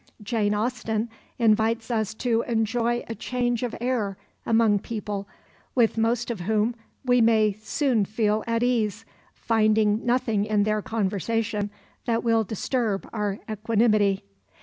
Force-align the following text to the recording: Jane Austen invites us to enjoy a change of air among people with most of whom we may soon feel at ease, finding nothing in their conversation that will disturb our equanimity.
Jane 0.23 0.55
Austen 0.55 1.11
invites 1.37 1.91
us 1.91 2.15
to 2.15 2.41
enjoy 2.47 3.03
a 3.07 3.13
change 3.13 3.61
of 3.61 3.75
air 3.79 4.17
among 4.47 4.79
people 4.79 5.27
with 5.75 5.95
most 5.95 6.31
of 6.31 6.39
whom 6.39 6.73
we 7.05 7.21
may 7.21 7.53
soon 7.61 8.05
feel 8.05 8.43
at 8.47 8.63
ease, 8.63 9.05
finding 9.35 10.03
nothing 10.03 10.43
in 10.45 10.63
their 10.63 10.81
conversation 10.81 11.69
that 12.05 12.23
will 12.23 12.43
disturb 12.43 13.07
our 13.13 13.37
equanimity. 13.47 14.23